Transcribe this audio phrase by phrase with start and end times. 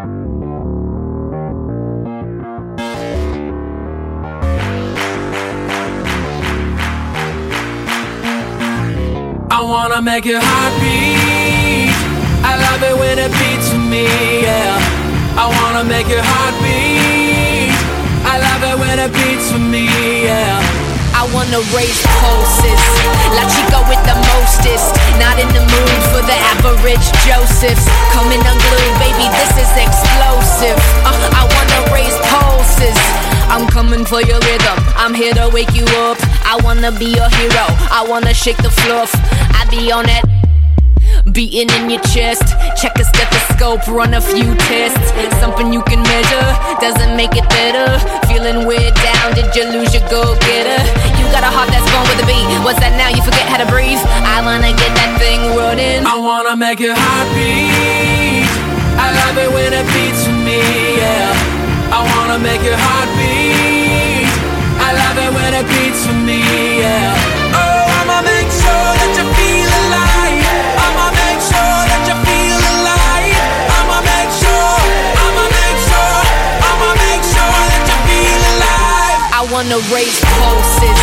[0.00, 0.04] I
[9.62, 11.92] wanna make your heart beat.
[12.42, 14.06] I love it when it beats for me,
[14.40, 14.78] yeah.
[15.36, 17.76] I wanna make your heart beat.
[18.24, 20.69] I love it when it beats for me, yeah.
[21.30, 22.82] I wanna raise pulses.
[23.38, 24.98] La chica with the mostest.
[25.22, 27.86] Not in the mood for the average Josephs.
[28.10, 30.74] Coming unglued, baby, this is explosive.
[31.06, 32.98] Uh, I wanna raise pulses.
[33.46, 34.74] I'm coming for your rhythm.
[34.98, 36.18] I'm here to wake you up.
[36.42, 37.66] I wanna be your hero.
[37.94, 39.14] I wanna shake the fluff.
[39.54, 40.49] I be on that.
[41.40, 45.08] Beating in your chest, check a stethoscope, run a few tests.
[45.40, 46.48] Something you can measure
[46.84, 47.96] doesn't make it better.
[48.28, 50.76] Feeling weird down, did you lose your go getter?
[51.16, 52.44] You got a heart that's born with a beat.
[52.60, 53.08] What's that now?
[53.08, 54.04] You forget how to breathe.
[54.20, 56.04] I wanna get that thing running.
[56.04, 58.44] I wanna make your heart beat.
[59.00, 60.60] I love it when it beats for me,
[61.00, 61.32] yeah.
[61.88, 64.28] I wanna make your heart beat.
[64.76, 66.44] I love it when it beats for me,
[66.84, 67.39] yeah.
[79.70, 81.00] Wanna raise pulses.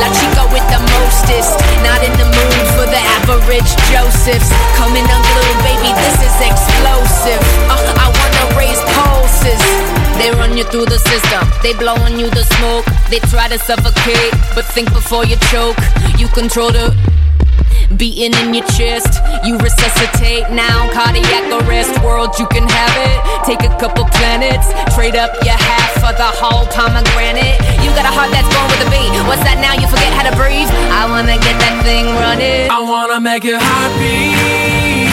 [0.00, 1.52] La chica with the mostest.
[1.84, 4.48] Not in the mood for the average Josephs.
[4.76, 7.42] Coming unglued, baby, this is explosive.
[7.68, 9.60] Uh, I wanna raise pulses.
[10.16, 12.86] They run you through the system, they blowing you the smoke.
[13.10, 15.76] They try to suffocate, but think before you choke.
[16.16, 16.96] You control the
[17.98, 19.20] beating in your chest.
[19.44, 22.02] You resuscitate now, cardiac arrest.
[22.02, 23.44] World, you can have it.
[23.44, 27.58] Take a couple planets, trade up your half for the whole pomegranate.
[27.82, 29.10] You got a heart that's born with a beat.
[29.26, 29.74] What's that now?
[29.74, 30.70] You forget how to breathe.
[30.94, 32.70] I wanna get that thing running.
[32.70, 35.10] I wanna make your heart beat.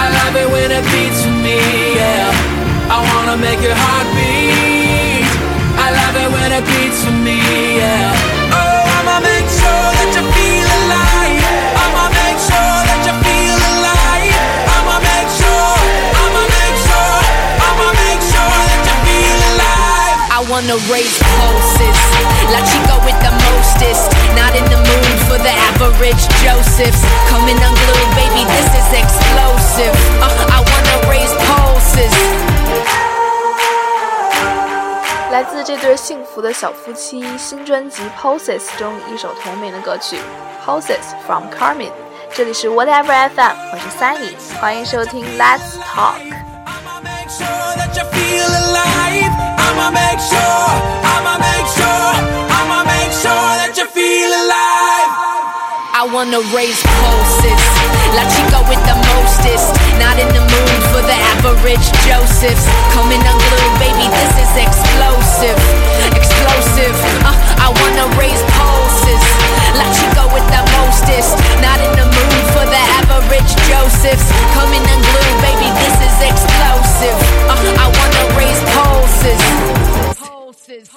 [0.00, 1.60] I love it when it beats for me,
[1.92, 2.32] yeah.
[2.88, 5.28] I wanna make your heart beat.
[5.76, 7.36] I love it when it beats for me,
[7.76, 8.56] yeah.
[8.56, 10.24] Oh, I'ma make sure that you
[20.59, 21.99] wanna raise pulses.
[22.51, 24.11] La chica with the mostest.
[24.35, 27.01] Not in the mood for the average Josephs.
[27.29, 29.95] Coming unglued, baby, this is explosive.
[30.21, 32.13] Uh, I wanna raise pulses.
[35.31, 40.17] 来自这对幸福的小夫妻新专辑《Pulses》中一首同名的歌曲《
[40.65, 41.89] Pulses from Carmen》。
[42.33, 46.21] 这里是 Whatever FM，我是 Sunny，欢迎收听 Let's Talk。
[49.58, 50.70] I'ma make sure
[51.02, 52.12] I'ma make sure,
[52.52, 55.10] I'ma make sure that you feel alive.
[55.96, 57.62] I wanna raise pulses.
[58.14, 59.74] La chica with the mostest.
[59.98, 62.64] Not in the mood for the average Josephs.
[62.94, 65.58] Coming unglued, baby, this is explosive.
[66.14, 66.94] Explosive.
[67.26, 69.39] Uh, I wanna raise pulses.
[69.78, 71.36] La chica with the mostest.
[71.62, 74.26] Not in the mood for the average Josephs.
[74.54, 77.16] Coming unglued, baby, this is explosive.
[77.46, 79.42] Uh, I wanna raise pulses.
[80.18, 80.90] Pulses.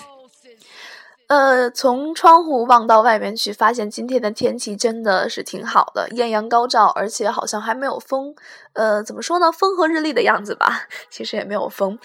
[1.28, 8.36] 呃，从窗户望到外面去，发现今天的天气真的是挺好的，艳阳高照，而且好像还没有风。
[8.74, 9.52] 呃，怎么说呢？
[9.52, 10.84] 风和日丽的样子吧。
[11.10, 11.98] 其实也没有风。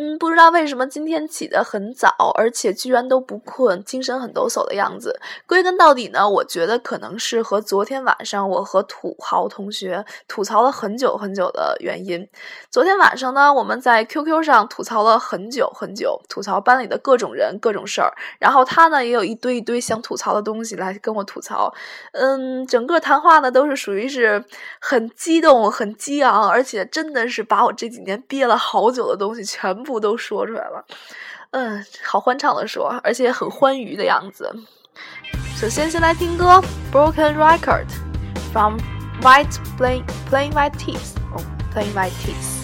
[0.00, 5.18] 嗯，不知道为什么今天起得很早，而且居然都不困，精神很抖擞的样子。
[5.44, 12.24] 归根到底呢，我觉得可能是和昨天晚上我和土豪同学吐槽了很久很久的原因。
[12.70, 18.14] 昨天晚上呢，我们在 QQ 上吐槽了很久很久，吐槽班里的各种人、各种事儿。
[18.38, 21.74] 然后他呢，也有一堆一堆想吐槽的东西来跟我吐槽。
[22.12, 24.44] 嗯，整个谈话呢都是属于是
[24.78, 30.84] 很激动、很激昂，而且真的是把我这几年憋了好久的东西全部不都说出来了。
[31.52, 34.54] 嗯，好欢畅的说，而且很欢愉的样子。
[35.56, 36.60] 首先，先来听歌
[36.92, 37.86] 《Broken Record》
[38.52, 38.76] from
[39.22, 41.40] White Plain Plain White Teeth，哦
[41.74, 42.57] ，Playing White Teeth。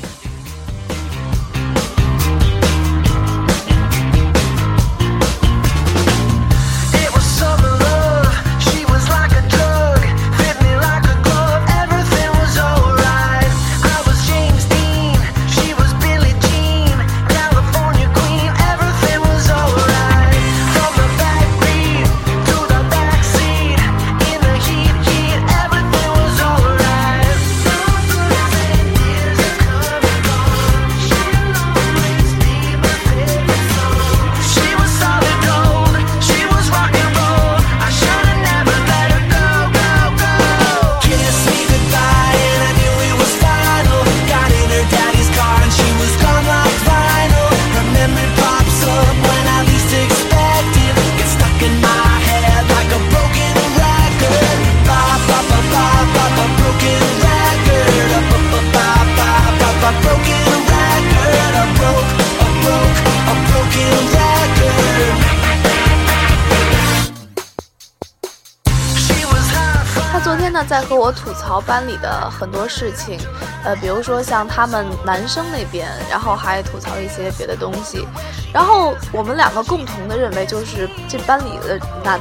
[71.66, 73.18] 班里的很多事情，
[73.64, 78.06] 呃，比如说像他们男生那边，然后还吐槽一些别的东西，
[78.52, 82.20] 然后我们两个共同的认为就是这班里的男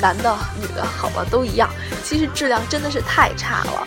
[0.00, 1.68] 男的、女的，好吧，都一样，
[2.04, 3.86] 其实质量真的是太差了。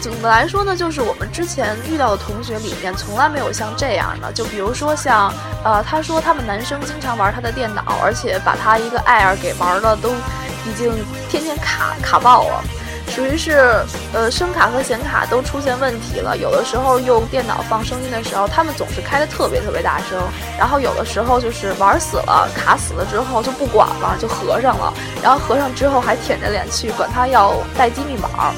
[0.00, 4.30] 总的来说呢，就是我们之前遇到的同学里面，从来没有像这样的。
[4.32, 5.32] 就比如说像，
[5.64, 10.10] 呃，他说他们男生经常玩他的电脑，而且把他一个 Air 给玩的都
[10.66, 10.92] 已经
[11.30, 12.64] 天天卡卡爆了，
[13.14, 16.36] 属于是呃声卡和显卡都出现问题了。
[16.36, 20.18] 有的时候用电脑放声音的时候，他们总是开的特别特别大声，
[20.58, 28.52] 然后有的时候就是玩死了卡死了之后就不管了，就合上了，然后合上之后还舔着脸去管他要待机密码。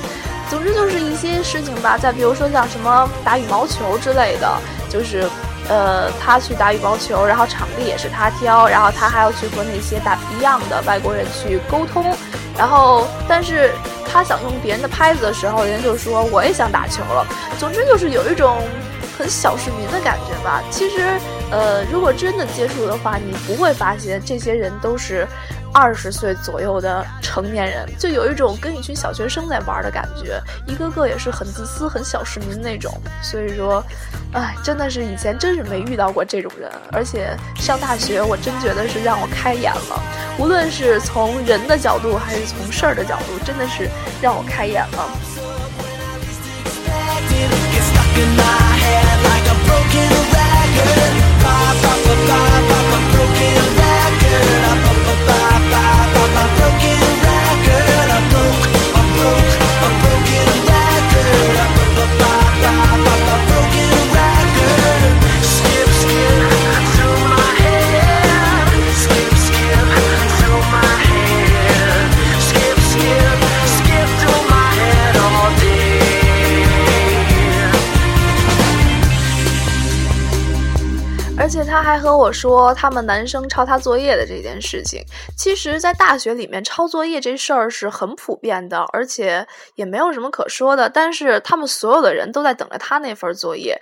[0.48, 4.48] 总之就是一些事情吧，再比如说像什么打羽毛球之类的，
[4.88, 5.28] 就是，
[5.68, 12.14] 呃，他去打羽毛球，然后场地也是他挑，然后他还要去和那些打一样的外国人去沟通，
[12.58, 13.72] 然后但是
[14.10, 17.26] 他想用别人的拍子的时候，人家就说我也想打球了。
[17.58, 18.58] 总之就是有一种
[19.18, 20.62] 很小市民的感觉吧。
[20.70, 21.18] 其实，
[21.50, 25.26] 呃，如果真的接触的话，你不会发现这些人都是。
[25.78, 32.90] 二十岁左右的成年人，就有一种跟一群小学生在玩的感觉，一个个也是很自私、很小市民那种。
[33.22, 33.84] 所以说，
[34.32, 40.02] 哎，真的是以前真是没遇到过这种人，而且上大学我真觉得是让我开眼了，
[40.38, 43.90] 无论是从人的角度还是从事儿的角度，真的是
[44.22, 45.10] 让我开眼了。
[81.86, 85.00] 还和我说，他们男生抄他作业的这件事情，
[85.36, 89.46] 其实，在大学里面抄作业这事儿是很普遍的，而且
[89.76, 90.90] 也没有什么可说的。
[90.90, 93.80] 但是他们所有的人都在等着他那份作业，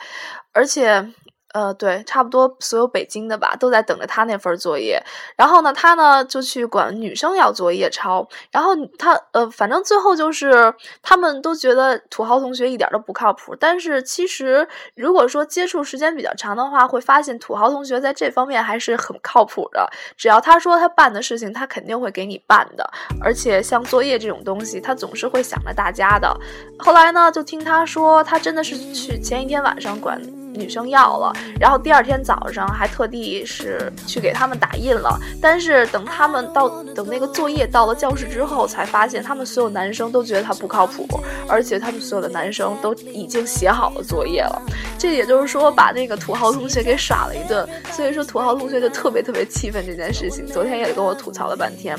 [0.53, 1.09] 而且。
[1.55, 5.01] 呃，对，差不多所有北京的吧，都在等着他那份作业。
[5.37, 8.29] 然后呢，他呢就去管女生要作业抄。
[8.51, 13.55] 然后他呃，反正最后就是他们都觉得土豪同学一点都不靠谱。
[13.55, 14.67] 但是其实
[14.97, 19.89] 如果说接触时间比较长的话，会发现土豪同学在这方面还是很靠谱的。
[20.17, 22.91] 只要他说他办的事情，他肯定会给你办的。
[23.23, 26.37] 而且像作业这种东西，他总是会想着大家的。
[26.81, 30.21] 后来呢，就听他说，他真的是去前一天晚上管。
[30.55, 35.19] 女生要了，然后第二天早上还特地是去给他们打印了。
[35.41, 41.07] 但是等他们到等那个作业到了教室之后，才发现他们所有男生都觉得他不靠谱，
[41.49, 44.63] 而且他们所有的男生都已经写好了作业了。
[44.99, 47.69] 这也就是说，把那个土豪同学给耍了一顿。
[47.93, 50.47] 所以说，土豪同学就特别特别气愤这件事情。
[50.47, 51.99] 昨天也跟我吐槽了半天。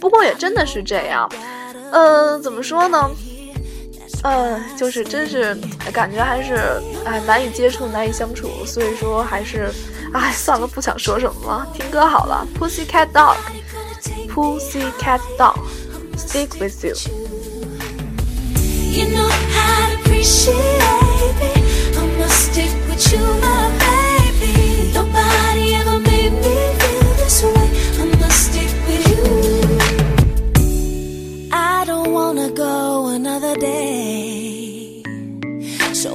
[0.00, 1.28] 不过也真的是这样，
[1.92, 3.10] 呃，怎么说呢？
[4.22, 5.56] 呃，就是真是
[5.92, 9.72] 感觉还是哎难以接触，难以相处，所以说还是
[10.12, 12.46] 哎算了，不想说什么了，听歌好了。
[12.58, 16.94] Pussycat Dog，Pussycat Dog，Stick with you。
[18.92, 21.52] You know how to appreciate me.
[21.96, 23.70] I must stick with you, my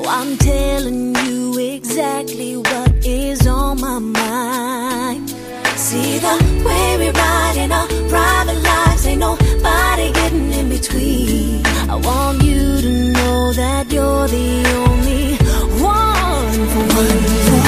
[0.07, 5.29] I'm telling you exactly what is on my mind.
[5.75, 6.35] See the
[6.65, 11.65] way we ride in our private lives, ain't nobody getting in between.
[11.89, 15.37] I want you to know that you're the only
[15.81, 17.07] one for me.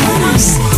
[0.07, 0.76] When I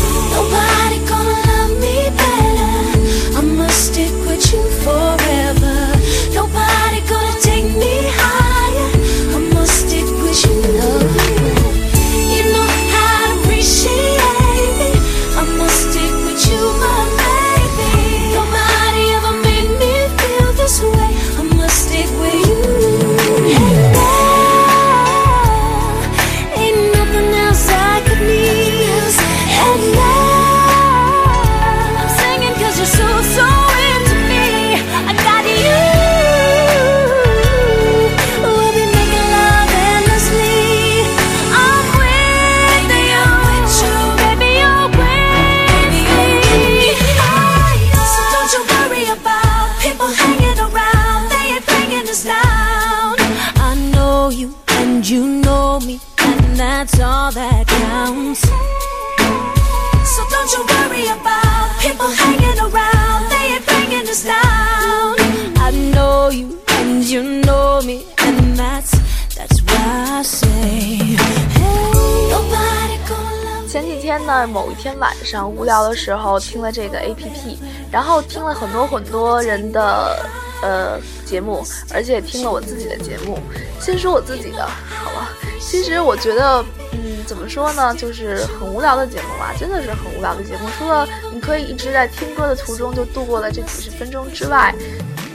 [73.68, 77.58] 前几天呢，某一天晚上无聊的时候，听了这个 APP，
[77.92, 80.26] 然后听了很多很多人的。
[80.62, 83.40] 呃节目，而且听了我自己的节目。
[83.80, 90.70] 先说我自己的，好吧，其实我觉得，嗯，怎么说呢，就是很无聊的节目吧，真的是很无聊的节目。
[90.78, 94.76] 除了你可以一直在听歌的途中就度过了这几十分钟之外，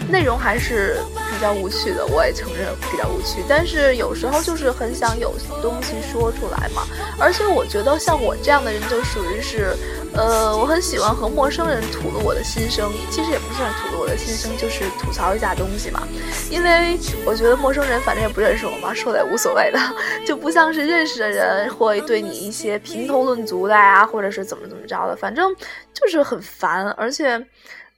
[0.08, 0.96] 内容还是
[1.30, 3.42] 比较无趣的，我也承认比较无趣。
[3.49, 6.82] 但是有时候就是很想有东西说出来嘛，
[7.18, 9.75] 而且我觉得像我这样的人就属于是，
[10.14, 12.92] 呃，我很喜欢和陌生人吐露我的心声。
[13.11, 16.06] 其实也不算吐露我的心声，就是吐槽一下东西嘛。
[16.50, 19.78] 因为我觉得陌生人反正也不认识我嘛，说的也无所谓的，
[20.26, 25.54] 就不像是认识的人会对你一些评头论足的呀，或者是怎么怎么着的，反正
[25.92, 27.44] 就是很烦，而且，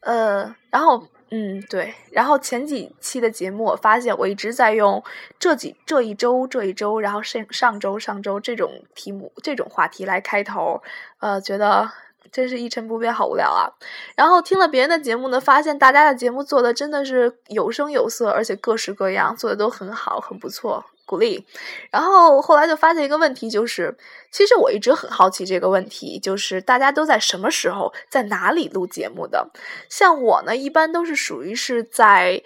[0.01, 1.07] 呃，然后。
[1.31, 1.93] 嗯，对。
[2.13, 5.03] 然后前几期的节目，我发现我一直在用
[5.39, 10.81] 这几这一周这一周，然后上上周上周这种题目这种话题来开头，
[11.19, 11.91] 呃，觉得
[12.31, 13.67] 真是一成不变，好无聊啊。
[14.15, 20.85] 然后听了别人的节目呢，发现大家的节目做的真的是有声有色，而且各式各样，做的都很好，很不错。
[21.07, 21.47] 鼓励，
[21.93, 23.97] 然后后来就发现一个问题，就是
[24.33, 29.49] 其实我一直很好奇这个问题，就是大家都在什么时候在哪里录节目的？
[29.89, 32.43] 像我呢，一般都是属于是在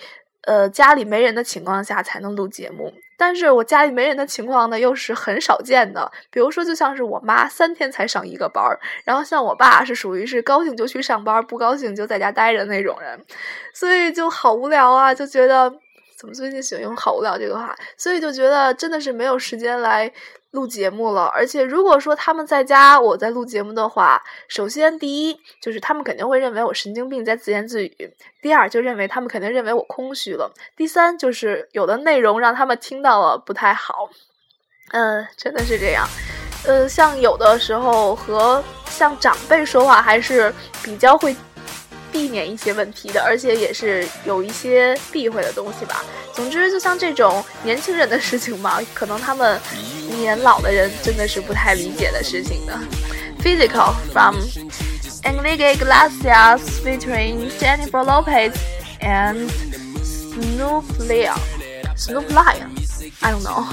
[0.46, 6.12] 呃家里没人的情况下才能录节目，但是我家里没人的情况呢，又是很少见的。
[6.30, 13.24] 比如说，就像是我妈三天才上一个班儿，然后像我爸是属于是高兴就去上班，不高兴就在家待着那种人，
[13.72, 15.72] 所以就好无聊啊，就觉得。
[16.20, 17.74] 怎么最近喜欢用“好无聊”这个话？
[17.96, 20.12] 所以就觉得真的是没有时间来
[20.50, 21.24] 录节目了。
[21.28, 27.90] 而且如果说他们在家，我在录节目的话，首先第一就是他们肯定会认为我神经病在自言自语；
[28.42, 34.10] 第二就认为他们肯定认为我空虚了；第三就是有的内容让他们听到了不太好。
[34.92, 36.06] 嗯，真的是这样。
[36.66, 40.52] 呃，像有的时候和像长辈说话还是
[40.84, 41.34] 比较会。
[42.12, 46.04] 避免一些问题的，而且也是有一些避讳的东西吧。
[46.34, 49.60] 总之，就像这种年轻人的事情嘛，可能他们
[50.18, 52.78] 年老的人真的是不太理解的事情的。
[53.42, 54.36] Physical from
[55.22, 58.52] Enrique Iglesias featuring Jennifer Lopez
[59.00, 59.48] and
[60.02, 61.38] Snoop Lion.
[61.96, 62.70] Snoop Lion?
[63.20, 63.64] I don't know.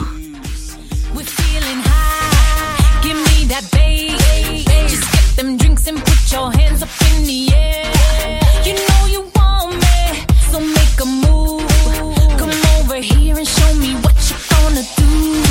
[5.38, 8.42] Them drinks and put your hands up in the air.
[8.66, 12.40] You know you want me, so make a move.
[12.40, 15.47] Come over here and show me what you're gonna do.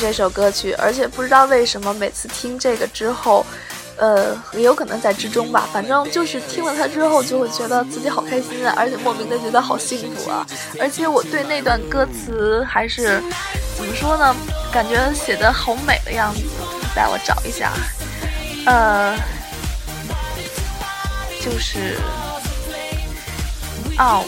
[0.00, 3.44] 这首歌曲，而且不知道为什么每次听这个之后，
[3.96, 10.46] 呃，也有可能在之中吧，反正就是听了它之后，就会觉得自己好开心啊，而且莫名的觉得好幸福啊。
[10.78, 13.22] 而且我对那段歌词还是
[13.76, 14.34] 怎么说呢？
[14.72, 16.42] 感觉写的好美的样子。
[16.94, 17.72] 带我找一下，
[18.64, 19.14] 呃，
[21.42, 21.98] 就是
[23.98, 24.24] 哦。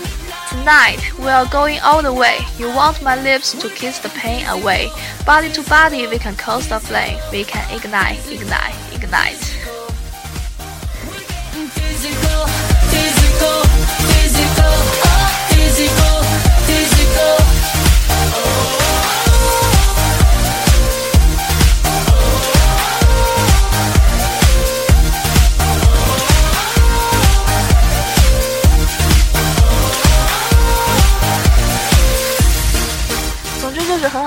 [0.50, 2.38] Tonight we are going all the way.
[2.56, 4.90] You want my lips to kiss the pain away.
[5.26, 7.18] Body to body, we can cause the flame.
[7.30, 9.36] We can ignite, ignite, ignite.
[11.76, 12.46] Physical,
[12.88, 13.60] physical,
[14.08, 16.04] physical, oh, physical, physical.“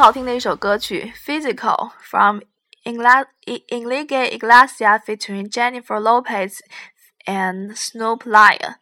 [0.02, 2.40] 好听的一首歌曲，Physical from
[2.86, 6.58] Ingla- Enrique Iglesias featuring Jennifer Lopez
[7.28, 8.78] and Snoop Lion，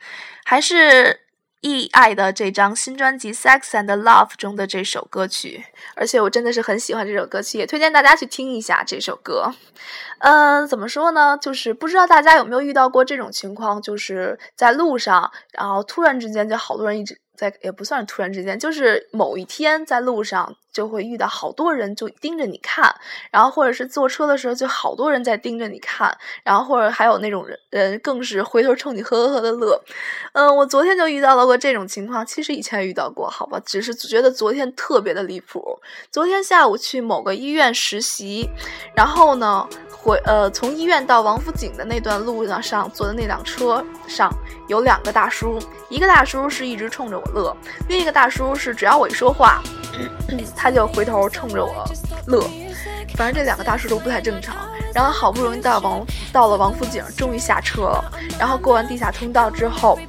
[0.45, 1.19] 还是
[1.59, 9.53] 易爱的这张新专辑《Sex and Love》中的这首歌曲，而且我真的是很喜欢这首歌曲，也推荐大家去听一下这首歌。
[10.19, 11.37] 嗯，怎么说呢？
[11.41, 22.93] 就是不知道大家有没有遇到过这种情况，就是在路上，然后突然之间就好多人一直在，也不算是突然之间，就是某一天在路上就会遇到好多人就盯着你看，
[23.31, 29.81] 然后或者是坐车的时候就好多人在盯着你看，然后或者还有那种人人更是回头冲你呵呵呵的乐。
[30.33, 35.79] 嗯，我昨天就遇到了过这种情况，其实以前遇到过，好吧，只是觉得昨天特别的离谱。
[36.11, 38.49] 昨天下午去某个医院实习，
[38.95, 39.67] 然后呢。
[40.01, 44.33] 回呃，从医院到王府井的那段路上上坐的那辆车上
[44.69, 47.53] 有两个大叔，一个大叔是一直冲着我乐，
[47.89, 49.61] 另一个大叔是只要我一说话，
[50.55, 51.85] 他就回头冲着我
[52.27, 52.41] 乐。
[53.15, 54.55] 反正这两个大叔都不太正常。
[54.93, 58.11] 然后好不容易到王到了王府井，终于下车了。
[58.39, 59.99] 然后过完地下通道之后。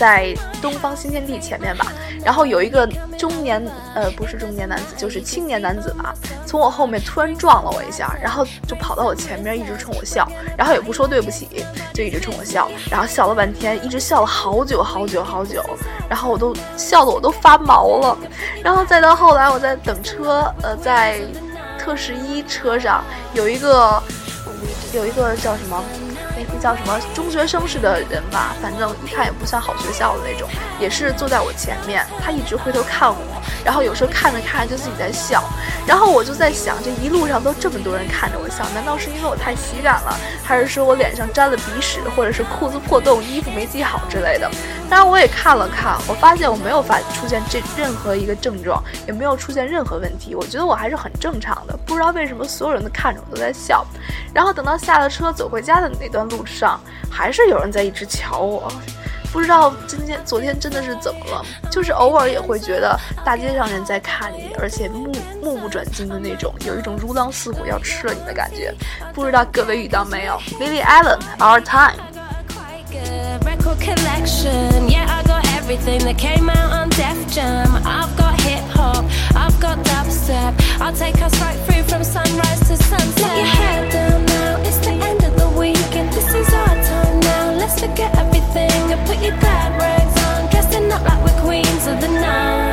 [0.00, 1.92] 在东方新天地前面吧，
[2.24, 2.86] 然后有一个
[3.18, 3.62] 中年，
[3.94, 6.14] 呃，不是中年男子，就是青年男子吧，
[6.46, 15.62] 从我后面突然撞了我一下，然后就跑到我前面，一直冲我笑，然后也不说对不起，就一直冲我笑，然后笑了半天，一直笑了好久好久好久，
[16.08, 18.16] 然后我都笑得我都发毛了，
[18.64, 21.20] 然后再到后来我在等车，呃，在
[21.78, 24.02] 特十一车上有一个
[24.94, 25.84] 有一个叫什么？
[26.48, 30.48] 那叫什么中学生式的人吧，反正一看也不像好学校的那种，
[30.78, 35.42] 也是坐在我前面，他一直回头看我，然后有时候看着看着就自己在笑，
[35.86, 44.50] 然后我就在想，这一路上都这么多人看着我笑，难道是因为我太喜感了，还是说我脸上沾了鼻屎，或者是裤子破洞、衣服没系好之类的？
[44.88, 53.86] 当然我也看了看，我发现我没有发出现这任何一个症状，也没有出现任何问题，我觉得我还是很正常的，不知道为什么所有人都看着我都在笑，
[54.34, 56.29] 然后等到下了车走回家的那段。
[56.30, 58.72] 路上还是有人在一直瞧我，
[59.32, 61.44] 不知道今天、昨天真的是怎么了？
[61.70, 65.12] 就是偶尔也会觉得大街上人在看你，而且目
[65.42, 68.74] 目不转睛的那种，有一种如狼似虎要吃了你的感觉。
[69.12, 71.98] 不知道各位遇到没有？Lily Allen，Our Time。
[80.80, 83.22] I'll take us right through from sunrise to sunset.
[83.22, 86.12] Let your head down now, it's the end the weekend.
[86.12, 87.44] This is our time now.
[87.60, 92.00] Let's forget everything and put your glad rags on, dressing up like we're queens of
[92.00, 92.69] the night.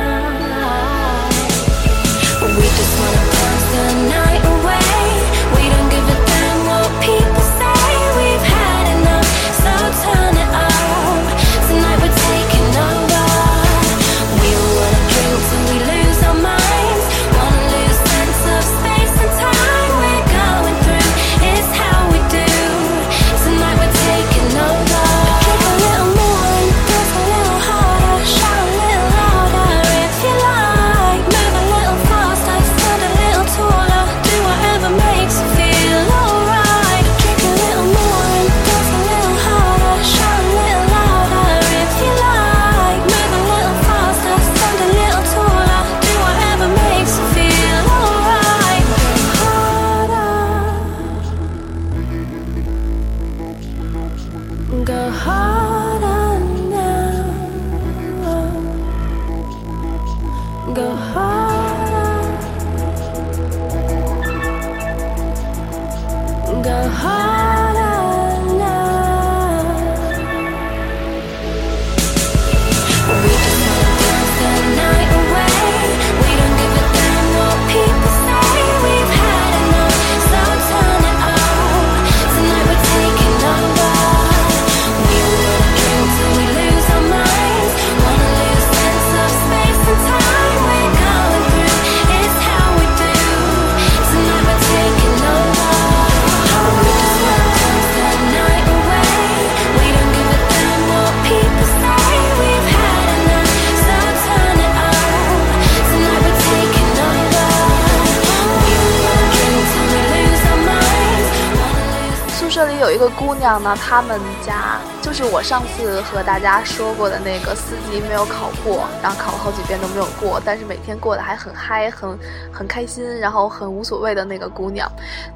[112.98, 122.18] 一个姑娘呢，他们家就是我上次和大家说过的那个四级没有考过，然后考了好几遍都没有过，但是每天过得还很嗨，很
[122.52, 124.90] 很开心，然后很无所谓的那个姑娘，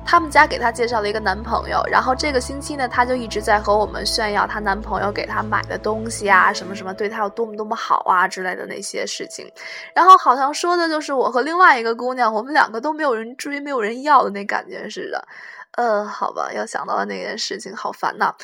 [0.05, 9.48] 他们家给她介绍了一个男朋友，然后这个星期呢，她就一直在和我们炫耀她男朋友给她买的东西啊，什么什么对她有多么多么好啊之类的那些事情，
[9.94, 15.25] 然后好像说的就是我和另外一个姑娘，我们两个都没有人追，没有人要的那感觉似的。
[15.76, 18.35] 呃，好吧，要想到了那件事情，好烦呐。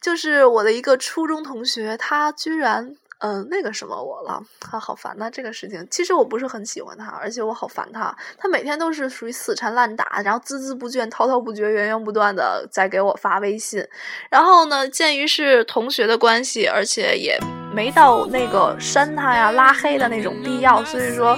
[0.00, 5.28] 就是我的一个初中同学，他居然嗯、那个什么我了，他好烦呐。
[5.30, 8.14] 这个事情其实我不是很喜欢他，而且我好烦他。
[8.38, 13.84] 他每天都是属于死缠烂打，然后孜孜不倦、滔滔不绝、源源不断的在给我发微信。
[14.30, 17.40] 然后呢，鉴于是同学的关系，而且也
[17.74, 21.36] 没到那个删他呀、拉黑的那种必要，所以说。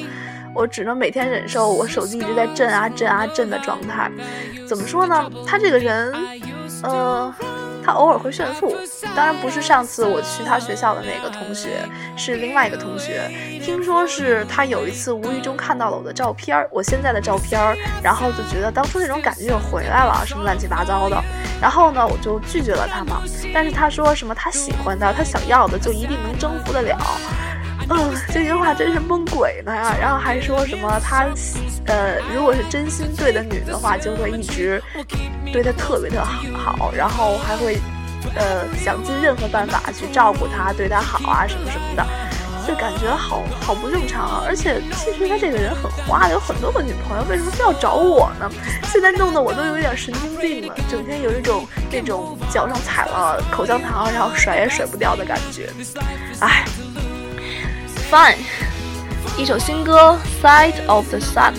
[0.58, 4.10] 我只能每天忍受我手机一直在震啊震啊震的状态。
[4.66, 5.30] 怎么说呢？
[5.46, 6.12] 他这个人，
[6.82, 7.32] 呃，
[7.84, 8.76] 他偶尔会炫富。
[9.14, 11.78] 当然不是上次我去他学校的那个同学，
[12.16, 13.30] 是另外一个同学。
[13.62, 17.60] 听说是他有一次无意中看到了我的照片，我现在的照片，
[18.02, 21.22] 然后就觉得当初那种感觉又回来了，什么乱七八糟的。
[21.62, 23.22] 然后呢，我就拒绝了他嘛。
[23.54, 26.98] 但是他说什么他喜欢的，他想要的就一定能征服得了。
[27.90, 29.96] 嗯，这句话真是蒙鬼呢呀！
[30.00, 31.26] 然后还说什么他，
[31.86, 34.82] 呃，如果是真心对的女的话，就会一直
[35.52, 36.22] 对她特别特
[36.54, 37.78] 好，然后还会，
[38.34, 42.06] 呃，想尽任何办法去照顾她，对她好啊，什么什么的。
[42.66, 44.44] 就感觉好好不正常啊！
[44.46, 48.46] 而且其实他这个人很花，有很多个女朋友，为什么非要找我呢？
[48.92, 55.70] 现在弄得我都有点神经病了，整天有一种那种脚上踩了口香糖，然后甩也甩不掉的感觉。
[56.40, 56.62] 唉。
[58.09, 58.37] Fine，
[59.37, 61.53] 一首新歌《Side of the Sun》。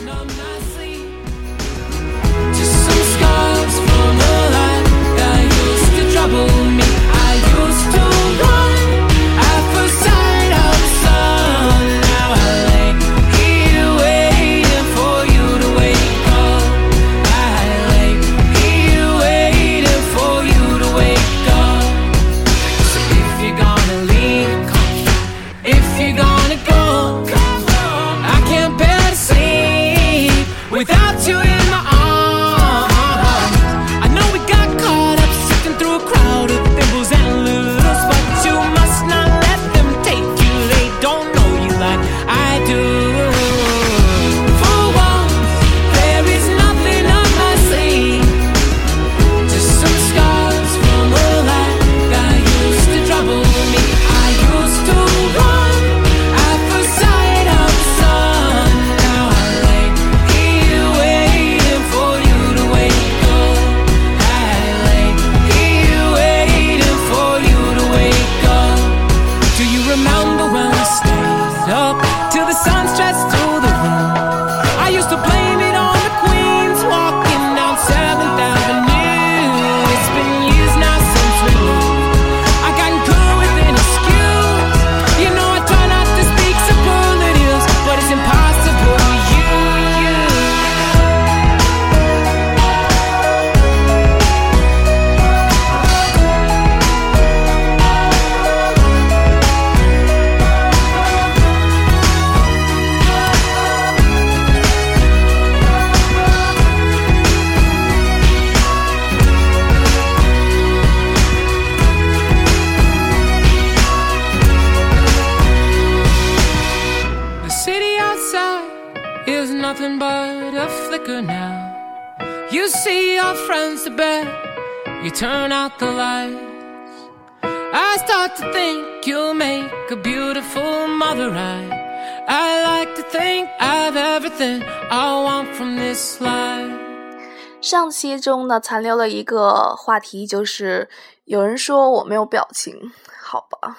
[137.70, 140.90] 上期中呢，残留了一个话题，就是
[141.26, 143.78] 有人说我没有表情，好吧，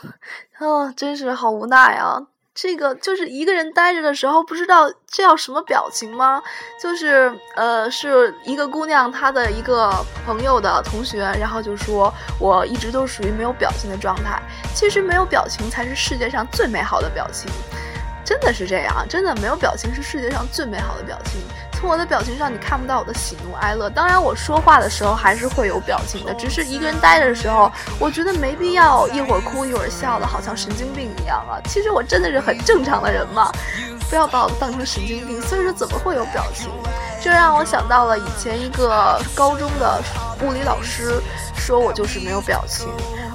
[0.58, 2.22] 啊，真是好无奈啊。
[2.54, 6.40] 这个就是一个人待着的时候，不知道这叫什么表情吗？
[6.80, 9.92] 就是呃，是一个姑娘她的一个
[10.24, 14.40] 朋友的同学，然后就说我一直都属于没有表情的状态。
[14.72, 17.50] 其实没有表情才是世界上最美好的表情，
[18.24, 21.40] 真的是这样，真的没有表情是世界上最美好的表情。
[21.80, 23.88] 从我的表情上，你看不到我的喜怒哀乐。
[23.88, 31.56] 当然，我说话的时候还是会有表情的，只是一个人待着的时候，我觉得没必要一会儿哭一会儿笑的，好像神经病一样啊。
[31.64, 33.50] 其实我真的是很正常的人嘛，
[34.10, 35.40] 不要把我当成神经病。
[35.40, 36.68] 所以说，怎么会有表情？
[37.22, 40.02] 这让我想到了以前一个高中的
[40.42, 41.22] 物理老师，
[41.54, 42.88] 说我就是没有表情，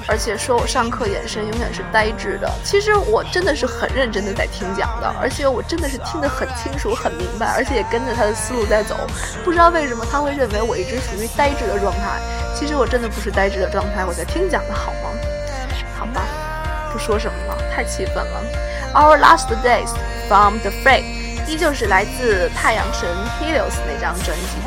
[0.07, 2.51] 而且说我上课眼神永远是呆滞的。
[2.63, 8.95] 其实我真的是很认真的在听讲的，而且我真的是听得很清楚、很明白，而且也跟着他的思路在走。
[9.43, 12.19] 不知道为什么他会认为我一直属于呆滞的状态，
[12.55, 15.09] 其实我真的不是呆滞的状态，我在听讲的好吗？
[15.97, 16.23] 好吧，
[16.91, 18.41] 不说什么了，太气愤了。
[18.95, 19.89] Our Last Days
[20.27, 21.03] from the Fray，
[21.47, 24.57] 依旧是来自太阳神 Helios 那张专辑。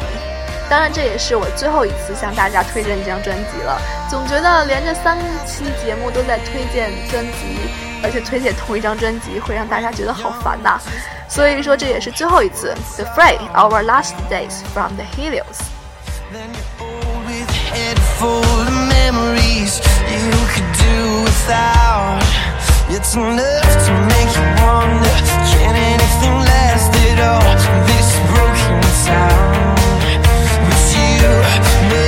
[0.71, 3.81] 当然，这也是我最后一次向大家推荐这张专辑了。
[4.11, 7.59] 总觉得连着三期节目都在推荐专辑，
[8.03, 10.79] 而且推荐同一张专辑，会让大家觉得好烦呐。
[11.27, 12.75] 所以说，这也是最后一次。
[12.97, 15.59] The Fray, Our Last Days from the Helios。
[22.89, 22.97] With.
[22.97, 25.17] It's enough to make you wonder
[25.53, 27.43] can anything last at all?
[27.87, 29.77] This broken town,
[30.65, 32.08] but you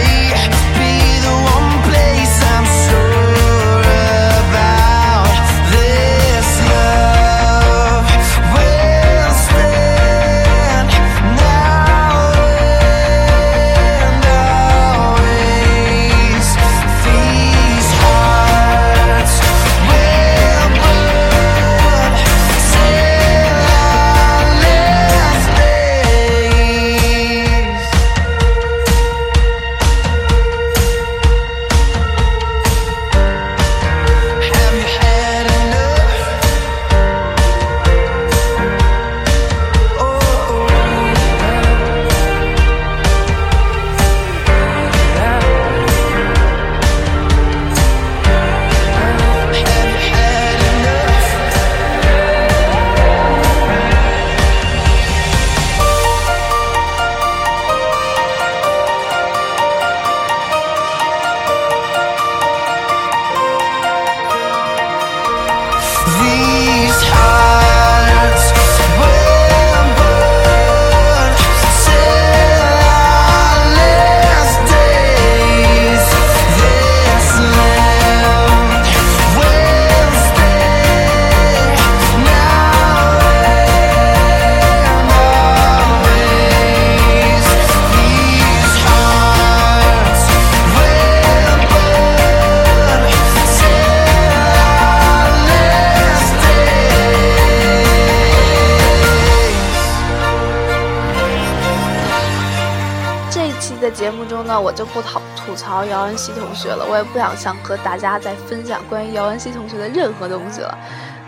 [104.92, 110.76] 不讨吐槽姚恩熙同学了，我也不想想和大家再分享关于姚恩熙同学的任何东西了。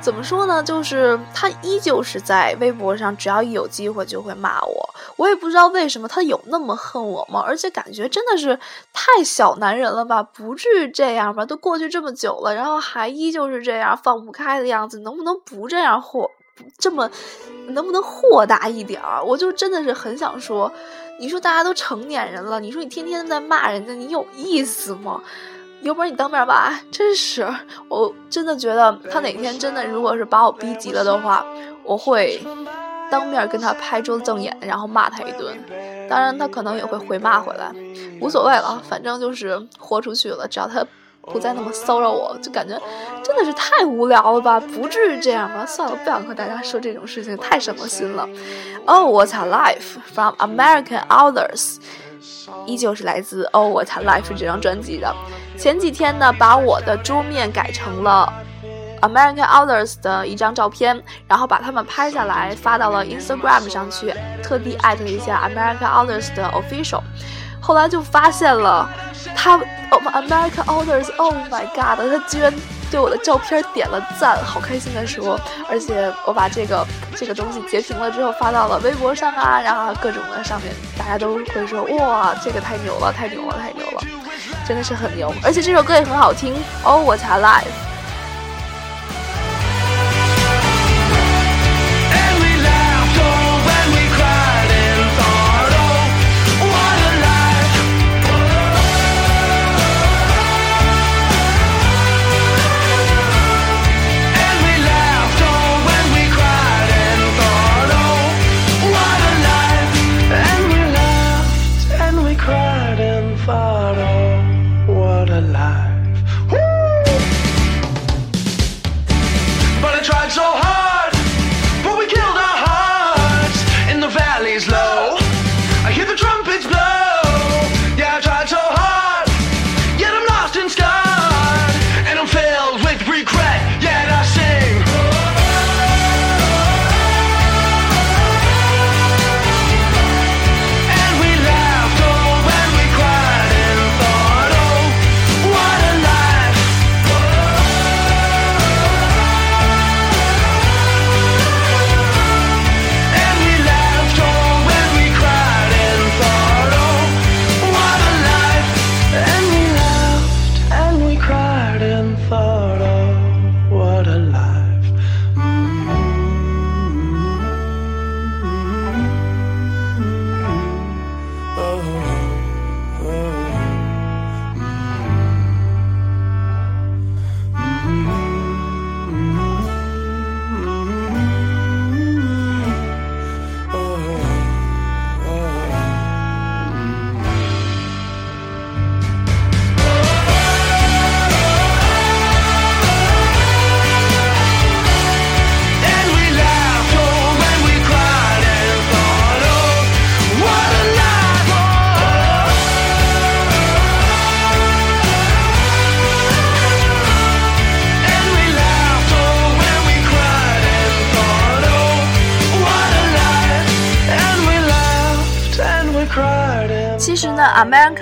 [0.01, 0.61] 怎么说呢？
[0.61, 4.95] 就是他依旧是在微博上，只要一有机会就会骂我。
[5.15, 7.41] 我也不知道为什么他有那么恨我吗？
[7.47, 8.59] 而且感觉真的是
[8.93, 10.21] 太小男人了吧？
[10.21, 11.47] 不至于这样吧？
[11.47, 16.29] 都过去这么久了，然后还依旧是这样放不开的样子，能不能不这样豁
[16.79, 17.09] 这么，
[17.69, 19.23] 能不能豁达一点儿？
[19.23, 20.71] 我就真的是很想说，
[21.23, 25.23] 你说大家都成年人了，你说你天天在骂人家，你有意思吗？
[25.81, 27.49] 有本事你当面骂，真是！
[27.89, 31.47] 我真的觉得他哪天真的如果是把我逼急了的话，
[31.85, 32.43] 我会
[33.09, 35.57] 当面跟他拍桌子瞪眼，然后骂他一顿。
[36.11, 37.73] 当然，他可能也会回骂回来，
[38.21, 40.49] 无所谓了，反正就是豁出去了。
[40.49, 40.85] 只要他
[41.23, 42.77] 不再那么骚扰我，就感觉
[43.23, 44.59] 真的是太无聊了吧？
[44.59, 45.65] 不至于这样吧？
[45.65, 48.29] 算了，不想和大家说这种事情，太伤了心了。
[48.87, 51.77] Oh, What a Life from American Authors，
[52.67, 55.15] 依旧是来自 Oh What a Life 这张专辑的。
[55.57, 58.33] 前几天呢，把我的桌面改成了
[59.01, 67.01] American Authors 的一张照片，然后把它们拍下来发到了 Instagram 上去，特地艾特了一下 American Authors 的 official。
[67.63, 68.91] 后来就发现了
[69.37, 69.57] 他
[69.93, 72.53] 我们 American Authors，Oh my God，他居然
[72.91, 75.39] 对我的照片点了赞，好开心的说。
[75.71, 84.03] 而且我把这个这个东西截屏了之后发到了微博上啊，然后各种的上面，大家都会说哇，这个太牛了，太牛了，太牛了，
[84.67, 85.33] 真的是很牛。
[85.45, 87.92] 而且这首歌也很好听，Oh What a Life。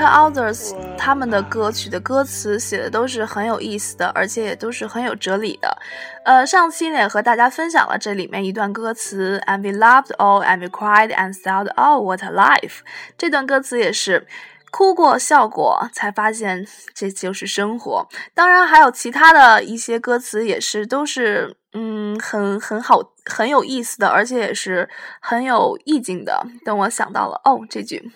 [0.01, 5.77] 呢，American Authors 他们的歌曲的歌词写的都是很有意思的，而且也都是很有哲理的。
[6.25, 12.81] 呃，上期呢也和大家分享了这里面一段歌词，And we loved all, and we cried and thought, oh, what a life。
[13.19, 14.27] 这段歌词也是。
[14.73, 18.07] 哭过笑过，才发现这就是生活。
[18.35, 23.01] 当然，还有其他的一些歌词，也是都是嗯，很很好，
[23.31, 24.89] 很有意思的，而且也是
[25.21, 26.45] 很有意境的。
[26.65, 28.11] 等我想到了哦，这句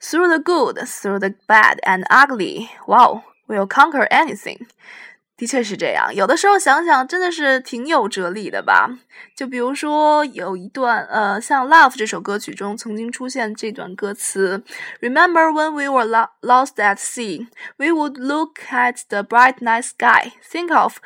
[0.00, 4.66] ，Through the good, through the bad and ugly, wow, we'll conquer anything。
[5.36, 8.90] 的确是这样，有的时候想想真的是挺有哲理的吧。
[9.36, 14.64] 就比如说有一段，呃，像《Love》这首歌曲中曾经出现这段歌词
[15.00, 20.32] ：Remember when we were lo lost at sea, we would look at the bright night sky,
[20.42, 20.96] think of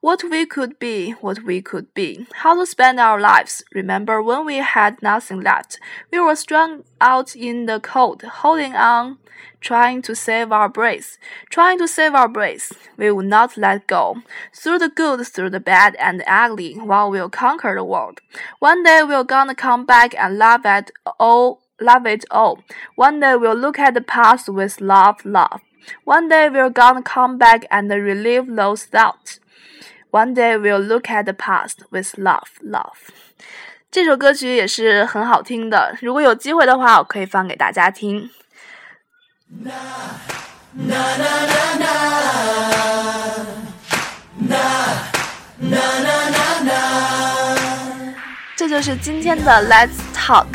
[0.00, 3.62] what we could be, what we could be, how to spend our lives.
[3.74, 5.78] Remember when we had nothing left,
[6.10, 9.18] we were strung out in the cold, holding on
[9.60, 11.18] trying to save our breath,
[11.50, 12.72] trying to save our breath.
[12.96, 14.22] We will not let go.
[14.54, 18.20] Through the good, through the bad and the ugly, while we'll conquer the world.
[18.58, 22.60] One day we're gonna come back and laugh at all, love it all.
[22.96, 25.60] One day we'll look at the past with love, love.
[26.04, 29.40] One day we're gonna come back and relive those thoughts.
[30.12, 32.96] One day we'll look at the past with love, love.
[33.92, 38.28] 这首歌曲也是很好听的，如果有机会的话，我可以放给大家听。
[48.56, 50.46] 这就是今天的 Let's Talk。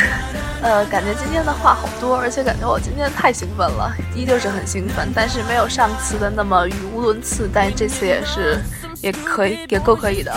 [0.62, 8.60] 呃，感觉今天的话好多，而且感觉我今天太兴奋了，依旧是很兴奋，但是没有上次的那么语无伦次，但这次也是
[9.06, 10.34] 也可以，也够可以的。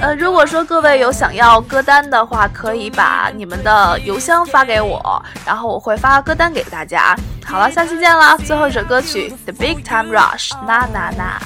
[0.00, 7.14] 呃，如果说各位有想要歌单的话，可以把你们的邮箱发给我，然后我会发歌单给大家。
[7.44, 8.34] 好了，下期见啦！
[8.38, 11.38] 最后一首歌曲《The Big Time Rush》，那那那。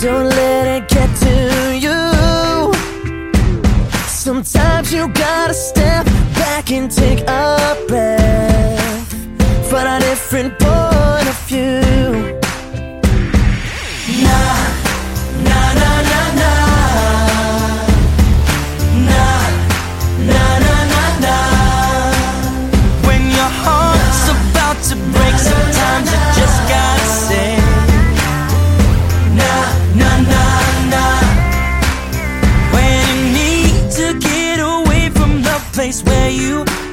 [0.00, 2.17] Don't let it get to you.
[4.18, 6.04] Sometimes you gotta step
[6.34, 9.14] back and take a breath,
[9.70, 11.97] find a different point of view.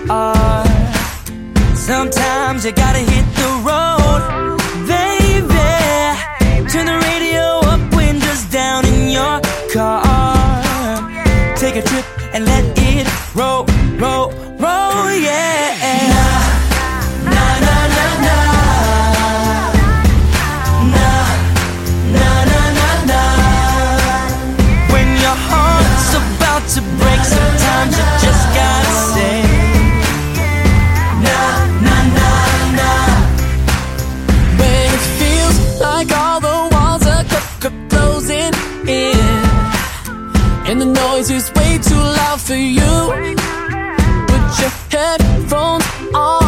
[0.09, 0.65] Are,
[1.75, 5.47] sometimes you gotta hit the road, baby.
[6.69, 9.39] Turn the radio up, windows down in your
[9.73, 11.11] car.
[11.57, 12.64] Take a trip and let
[38.87, 39.17] in.
[40.67, 42.95] And the noise is way too loud for you.
[44.27, 46.44] Put your headphones on